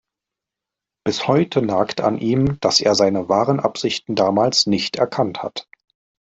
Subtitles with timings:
[1.05, 5.67] Bis heute nagt an ihm, dass er seine wahren Absichten damals nicht erkannt hat.